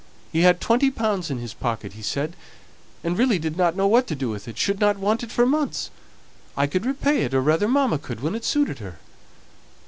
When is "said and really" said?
2.01-3.37